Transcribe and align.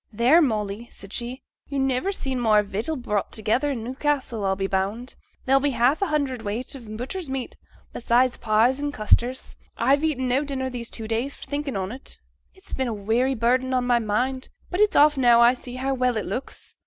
'Theere, 0.11 0.41
Molly!' 0.41 0.89
said 0.89 1.13
she. 1.13 1.43
'Yo' 1.69 1.77
niver 1.77 2.11
seed 2.11 2.39
more 2.39 2.63
vittle 2.63 2.95
brought 2.95 3.31
together 3.31 3.69
i' 3.69 3.75
Newcassel, 3.75 4.43
I'll 4.43 4.55
be 4.55 4.65
bound; 4.65 5.15
there'll 5.45 5.59
be 5.61 5.69
above 5.69 5.77
half 5.77 6.01
a 6.01 6.07
hundredweight 6.07 6.75
o' 6.75 6.79
butcher's 6.79 7.29
meat, 7.29 7.55
beside 7.93 8.41
pies 8.41 8.79
and 8.79 8.91
custards. 8.91 9.57
I've 9.77 10.03
eaten 10.03 10.27
no 10.27 10.43
dinner 10.43 10.71
these 10.71 10.89
two 10.89 11.07
days 11.07 11.35
for 11.35 11.47
thinking 11.47 11.75
on 11.77 11.91
't; 11.91 12.17
it's 12.55 12.73
been 12.73 12.87
a 12.87 12.93
weary 12.95 13.35
burden 13.35 13.75
on 13.75 13.85
my 13.85 13.99
mind, 13.99 14.49
but 14.71 14.79
it's 14.79 14.95
off 14.95 15.17
now 15.17 15.39
I 15.39 15.53
see 15.53 15.75
how 15.75 15.93
well 15.93 16.17
it 16.17 16.25
looks. 16.25 16.77